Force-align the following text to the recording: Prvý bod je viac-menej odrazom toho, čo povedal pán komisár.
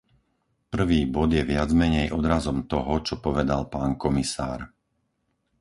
Prvý 0.73 1.01
bod 1.15 1.29
je 1.37 1.43
viac-menej 1.53 2.07
odrazom 2.19 2.57
toho, 2.73 2.93
čo 3.07 3.15
povedal 3.25 3.61
pán 3.73 3.91
komisár. 4.03 4.59